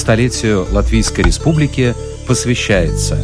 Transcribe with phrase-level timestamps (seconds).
[0.00, 1.94] столетию Латвийской Республики
[2.26, 3.18] посвящается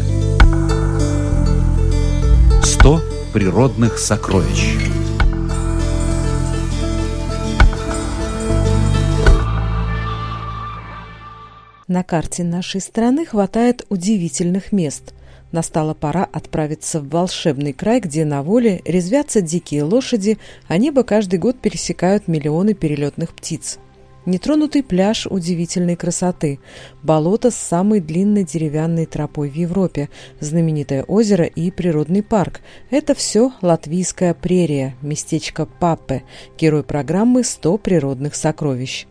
[2.62, 3.00] 100
[3.32, 4.75] природных сокровищ.
[11.89, 15.14] На карте нашей страны хватает удивительных мест.
[15.52, 20.36] Настала пора отправиться в волшебный край, где на воле резвятся дикие лошади,
[20.68, 23.79] а небо каждый год пересекают миллионы перелетных птиц.
[24.27, 26.59] Нетронутый пляж удивительной красоты,
[27.05, 30.09] болото с самой длинной деревянной тропой в Европе,
[30.41, 32.61] знаменитое озеро и природный парк.
[32.91, 36.25] Это все латвийская прерия, местечко Паппе,
[36.59, 39.07] герой программы «100 природных сокровищ».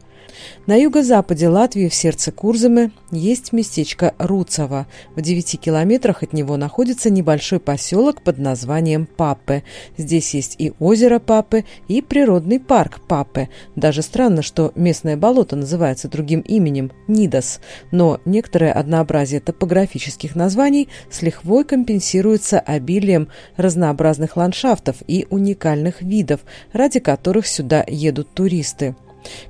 [0.66, 4.88] На юго-западе Латвии, в сердце Курзамы, есть местечко Руцево.
[5.16, 9.64] В 9 километрах от него находится небольшой поселок под названием Папе.
[9.98, 13.50] Здесь есть и озеро Папе, и природный парк Папе.
[13.76, 17.60] Даже странно, что местное болото называется другим именем– Нидас.
[17.92, 26.42] Но некоторое однообразие топографических названий с лихвой компенсируется обилием разнообразных ландшафтов и уникальных видов,
[26.74, 28.96] ради которых сюда едут туристы.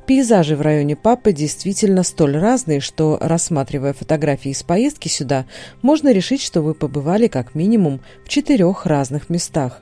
[0.06, 5.46] Пейзажи в районе Папы действительно столь разные, что, рассматривая фотографии из поездки сюда,
[5.82, 9.82] можно решить, что вы побывали как минимум в четырех разных местах.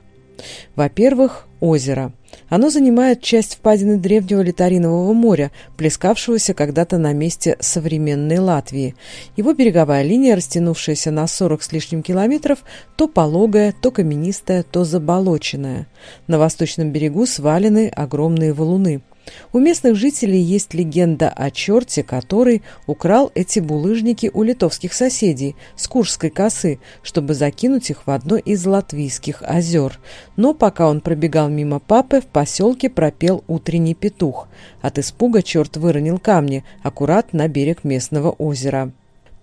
[0.74, 2.12] Во-первых, озеро.
[2.48, 8.96] Оно занимает часть впадины древнего Литаринового моря, плескавшегося когда-то на месте современной Латвии.
[9.36, 12.64] Его береговая линия, растянувшаяся на 40 с лишним километров,
[12.96, 15.86] то пологая, то каменистая, то заболоченная.
[16.26, 19.02] На восточном берегу свалены огромные валуны–
[19.52, 25.86] у местных жителей есть легенда о черте, который украл эти булыжники у литовских соседей с
[25.88, 29.98] Куршской косы, чтобы закинуть их в одно из латвийских озер.
[30.36, 34.48] Но пока он пробегал мимо папы, в поселке пропел утренний петух.
[34.82, 38.92] От испуга черт выронил камни аккурат на берег местного озера.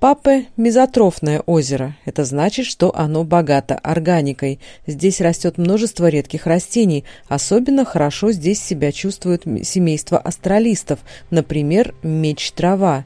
[0.02, 1.96] Папе– мезотрофное озеро.
[2.06, 4.60] Это значит, что оно богато органикой.
[4.88, 7.06] Здесь растет множество редких растений.
[7.28, 13.06] Особенно хорошо здесь себя чувствует семейство астралистов, например, меч-трава.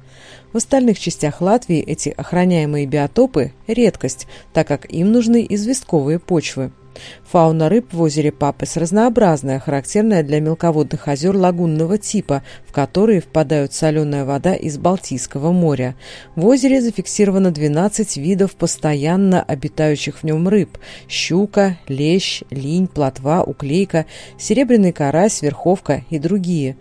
[0.53, 6.71] В остальных частях Латвии эти охраняемые биотопы– редкость, так как им нужны известковые почвы.
[7.23, 13.73] Фауна рыб в озере Папес разнообразная, характерная для мелководных озер лагунного типа, в которые впадают
[13.73, 15.95] соленая вода из Балтийского моря.
[16.35, 20.77] В озере зафиксировано 12 видов постоянно обитающих в нем рыб–
[21.09, 24.05] щука, лещ, линь, плотва, уклейка,
[24.37, 26.77] серебряный карась, верховка и другие.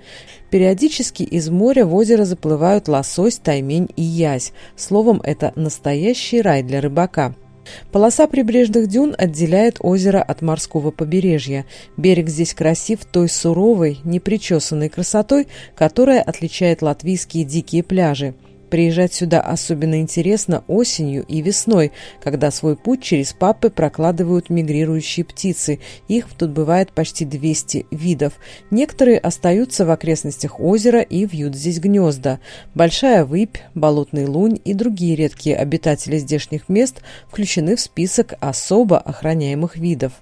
[0.50, 4.52] Периодически из моря в озеро заплывают лосось, таймень и язь.
[4.76, 7.34] Словом, это настоящий рай для рыбака–
[7.92, 11.64] Полоса прибрежных дюн отделяет озеро от морского побережья.
[11.96, 18.34] Берег здесь красив той суровой, непричесанной красотой, которая отличает латвийские дикие пляжи.
[18.74, 25.78] Приезжать сюда особенно интересно осенью и весной, когда свой путь через Папы прокладывают мигрирующие птицы.
[26.08, 28.32] Их тут бывает почти 200 видов.
[28.72, 32.40] Некоторые остаются в окрестностях озера и вьют здесь гнезда.
[32.74, 39.76] Большая выпь, болотный лунь и другие редкие обитатели здешних мест включены в список особо охраняемых
[39.76, 40.14] видов.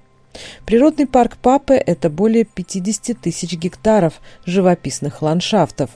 [0.66, 5.90] Природный парк Папы– это более 50 тысяч гектаров живописных ландшафтов.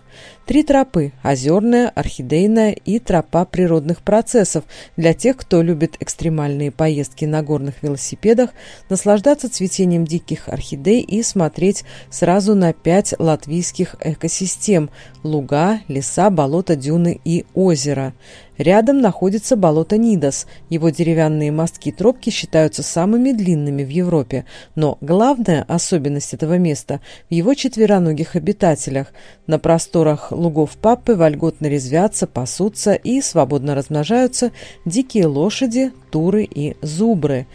[0.47, 4.65] Три тропы– озерная, орхидейная и тропа природных процессов
[4.97, 8.51] для тех, кто любит экстремальные поездки на горных велосипедах,
[8.89, 14.91] наслаждаться цветением диких орхидей и смотреть сразу на пять латвийских экосистем–
[15.23, 18.15] луга, леса, болота, дюны и озеро.
[18.59, 20.47] Рядом находится болото Нидас.
[20.71, 24.45] Его деревянные мостки тропки считаются самыми длинными в Европе.
[24.75, 29.13] Но главная особенность этого места в его четвероногих обитателях.
[29.47, 34.53] На просторах лугов Паппы вольготно резвятся, пасутся и свободно размножаются
[34.85, 37.47] дикие лошади, туры и зубры.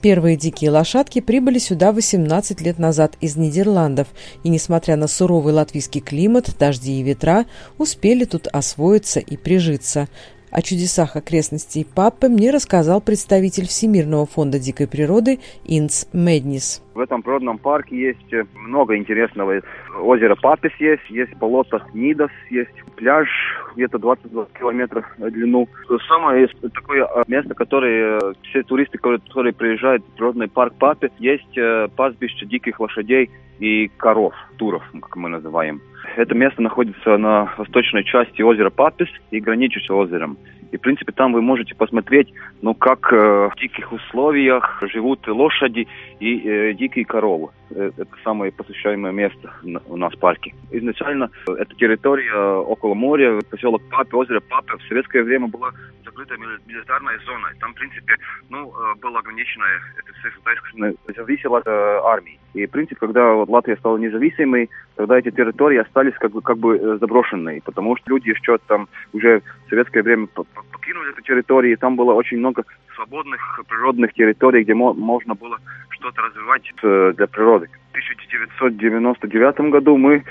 [0.00, 4.06] Первые дикие лошадки прибыли сюда 18 лет назад из Нидерландов,
[4.44, 7.46] и, несмотря на суровый латвийский климат, дожди и ветра,
[7.78, 10.08] успели тут освоиться и прижиться.
[10.56, 16.80] О чудесах окрестностей Папе мне рассказал представитель Всемирного фонда дикой природы Интс Меднис.
[16.96, 19.60] В этом природном парке есть э, много интересного.
[20.00, 23.28] Озеро Папес есть, есть болото Нидас, есть пляж
[23.74, 25.68] где-то 22 километров в длину.
[26.08, 31.58] Самое такое э, место, которое э, все туристы, которые приезжают в природный парк Папе, есть
[31.96, 35.82] пастбище диких лошадей и коров, туров, как мы называем.
[36.16, 40.38] Это место находится на восточной части озера Папис и граничит с озером.
[40.72, 42.32] И, в принципе, там вы можете посмотреть,
[42.62, 45.86] ну, как э, в диких условиях живут лошади
[46.20, 47.50] и э, дикие коровы.
[47.70, 49.52] Э, это самое посещаемое место
[49.86, 50.54] у нас в парке.
[50.70, 55.70] Изначально э, эта территория около моря, поселок Папе, озеро Папе, в советское время была
[56.16, 57.48] закрытая милитарная зона.
[57.60, 58.14] Там, в принципе,
[58.48, 59.64] ну, было ограничено,
[59.98, 62.38] это все зависело от армии.
[62.54, 66.58] И, в принципе, когда вот Латвия стала независимой, тогда эти территории остались как бы, как
[66.58, 71.76] бы заброшенные, потому что люди еще там уже в советское время покинули эту территорию, и
[71.76, 72.64] там было очень много
[72.94, 75.58] свободных природных территорий, где мо- можно было
[75.90, 77.68] что-то развивать э, для природы.
[77.88, 80.24] В 1999 году мы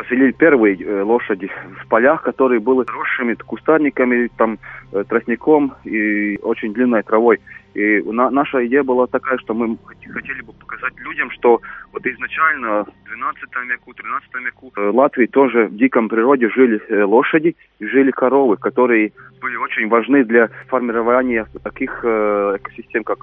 [0.00, 1.50] поселили первые э, лошади
[1.82, 4.58] в полях, которые были росшими кустарниками, там,
[4.92, 7.38] э, тростником и очень длинной травой.
[7.74, 11.60] И на, наша идея была такая, что мы хотели бы показать людям, что
[11.92, 17.54] вот изначально в 12 веку, 13 веку в Латвии тоже в диком природе жили лошади
[17.78, 19.12] и жили коровы, которые
[19.42, 23.18] были очень важны для формирования таких экосистем, как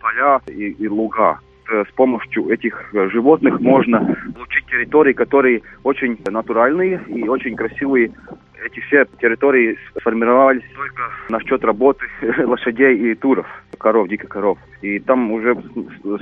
[0.00, 1.40] поля и, и луга.
[1.70, 8.10] Э, с помощью этих э, животных можно получить территории, которые очень натуральные и очень красивые.
[8.64, 12.06] Эти все территории сформировались только насчет работы
[12.44, 13.46] лошадей и туров,
[13.78, 14.58] коров, диких коров.
[14.82, 15.56] И там уже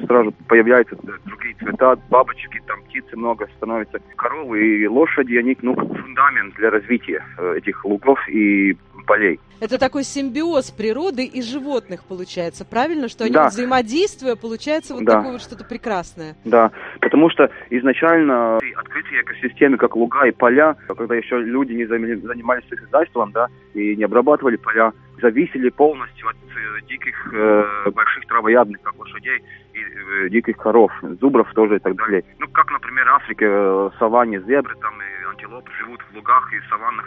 [0.07, 4.01] сразу появляются другие цвета, бабочки, там птицы много становится.
[4.17, 8.77] Коровы и лошади, они ну, фундамент для развития э, этих лугов и
[9.09, 9.41] полей.
[9.61, 13.09] Это такой симбиоз природы и животных получается, правильно?
[13.09, 13.49] Что они да.
[13.49, 15.17] взаимодействуя, получается вот да.
[15.17, 16.37] такое вот что-то прекрасное.
[16.45, 16.71] Да,
[17.01, 23.33] потому что изначально открытие экосистемы, как луга и поля, когда еще люди не занимались сельскохозяйством,
[23.33, 29.43] да, и не обрабатывали поля, зависели полностью от э, диких э, больших травоядных, как лошадей,
[29.73, 32.25] и э, диких коров, зубров тоже и так далее.
[32.39, 36.61] Ну, как, например, в Африке, э, саванне, зебры там и антилопы живут в лугах и
[36.69, 37.07] саваннах.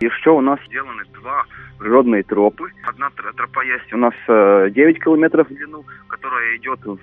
[0.00, 1.44] Еще у нас сделаны два
[1.78, 2.70] природные тропы.
[2.84, 6.98] Одна тропа есть у нас 9 э, километров в длину, которая идет в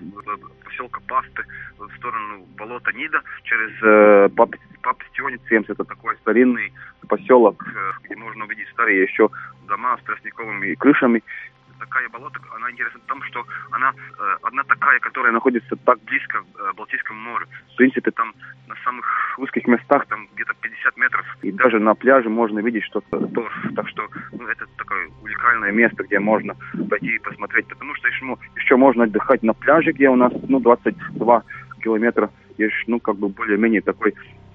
[0.64, 1.44] поселка Пасты
[1.78, 4.30] в сторону болота Нида через э,
[4.81, 5.70] Папстионец 70.
[5.70, 6.74] Это такой старинный
[7.08, 9.30] поселок, э, где можно увидеть старые еще
[9.68, 11.24] дома с тростниковыми крышами
[11.80, 16.42] такая болото, она интересна в том, что она э, одна такая, которая находится так близко
[16.42, 17.48] к э, Балтийскому морю.
[17.74, 18.34] В принципе, там
[18.68, 19.06] на самых
[19.38, 23.54] узких местах, там где-то 50 метров, и даже на пляже можно видеть что-то торф.
[23.75, 26.56] Так что ну, это такое уникальное место, где можно
[26.90, 27.68] пойти и посмотреть.
[27.68, 31.44] Потому что еще, еще можно отдыхать на пляже, где у нас ну, 22
[31.84, 32.30] километра.
[32.58, 34.14] Есть, ну, как бы более-менее такой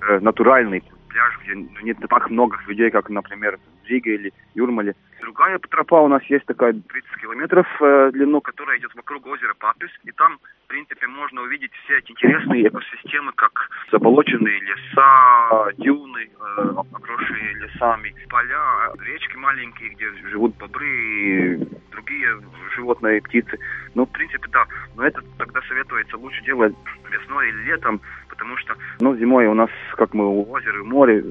[0.08, 4.94] э, натуральный пляж, где ну, нет так много людей, как, например, в Риге или Юрмале.
[5.20, 9.90] Другая тропа у нас есть такая 30 километров э, длину, которая идет вокруг озера Папис.
[10.04, 16.74] И там, в принципе, можно увидеть все эти интересные экосистемы, как заболоченные леса, дюны, э,
[16.94, 22.40] обросшие лесами, поля, речки маленькие, где живут бобры и другие
[22.76, 23.58] животные, птицы.
[23.94, 24.66] Ну, в принципе, да.
[24.96, 26.74] Но это тогда советуется лучше делать
[27.10, 31.22] весной или летом, потому что, ну, зимой у нас, как мы у озера, у моря,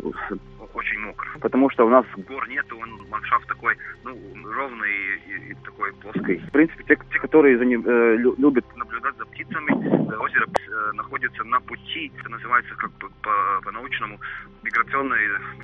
[0.73, 1.29] очень мокро.
[1.39, 4.11] Потому что у нас гор нету, он ландшафт такой, ну,
[4.43, 4.91] ровный
[5.25, 6.37] и, и такой плоский.
[6.37, 10.91] В принципе, те, те которые за ним, э, любят наблюдать за птицами, э, озеро э,
[10.93, 14.19] находится на пути, это называется как бы по, по-научному
[14.63, 15.17] миграционный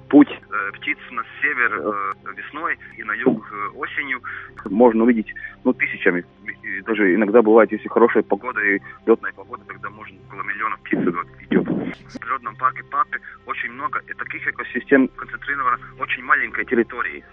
[0.10, 4.22] путь э, птиц на север э, весной и на юг э, осенью.
[4.70, 5.34] Можно увидеть,
[5.66, 6.24] ну, тысячами.
[6.64, 11.00] И даже иногда бывает, если хорошая погода и летная погода, тогда можно около миллиона птиц
[11.50, 11.73] идет.
[11.94, 17.24] В природном парке Папе очень много таких экосистем концентрировано очень маленькой территории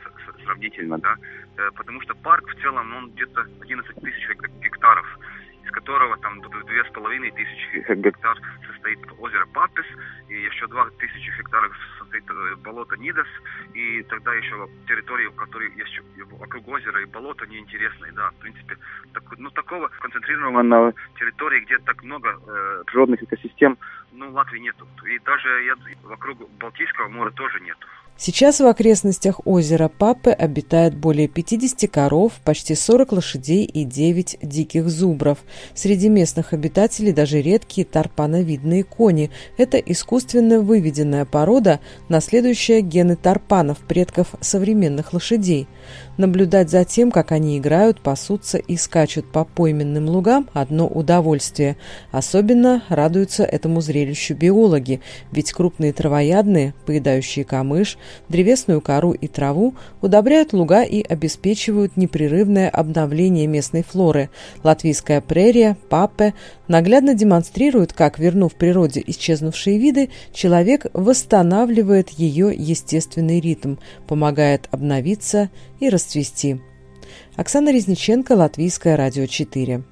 [0.44, 1.16] сравнительно, да,
[1.56, 4.28] э, потому что парк в целом, он где-то 11 тысяч
[4.60, 5.06] гектаров,
[5.64, 9.84] из которого там две с половиной тысячи гектар состоит озеро Папес,
[10.28, 13.26] и еще два тысячи гектаров состоит э, болото Нидас,
[13.74, 16.00] и тогда еще территории, которые есть
[16.38, 18.76] вокруг озера и болота, неинтересные, да, в принципе,
[19.12, 23.78] так, ну, такого концентрированного территории, где так много э, природных экосистем,
[24.12, 24.86] ну, Латвии нету.
[25.06, 27.86] И даже я, вокруг Балтийского моря тоже нету.
[28.22, 34.90] Сейчас в окрестностях озера Папы обитает более 50 коров, почти 40 лошадей и 9 диких
[34.90, 35.38] зубров.
[35.72, 39.30] Среди местных обитателей даже редкие тарпановидные кони.
[39.56, 45.66] Это искусственно выведенная порода, наследующая гены тарпанов, предков современных лошадей.
[46.18, 51.78] Наблюдать за тем, как они играют, пасутся и скачут по пойменным лугам– одно удовольствие.
[52.12, 60.52] Особенно радуются этому зрелищу биологи, ведь крупные травоядные, поедающие камыш, древесную кору и траву, удобряют
[60.52, 64.30] луга и обеспечивают непрерывное обновление местной флоры.
[64.62, 66.34] Латвийская прерия, папе
[66.68, 73.76] наглядно демонстрирует, как, вернув природе исчезнувшие виды, человек восстанавливает ее естественный ритм,
[74.06, 76.60] помогает обновиться и расцвести.
[77.36, 79.82] Оксана Резниченко, Латвийское радио 4.